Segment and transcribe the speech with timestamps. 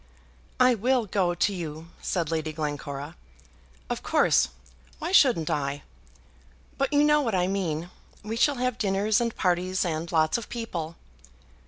[0.59, 3.15] "I will go to you," said Lady Glencora,
[3.87, 4.47] "of course,
[4.97, 5.83] why shouldn't I?
[6.79, 7.91] But you know what I mean.
[8.23, 10.95] We shall have dinners and parties and lots of people."